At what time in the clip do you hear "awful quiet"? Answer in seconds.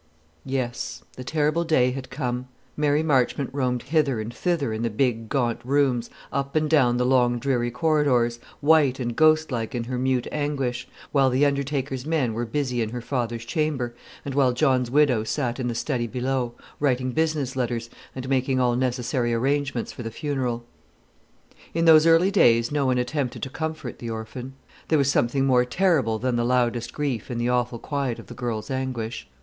27.49-28.17